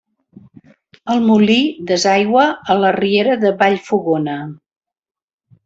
[1.15, 1.57] El molí
[1.91, 4.39] desaigua a la riera de Vallfogona.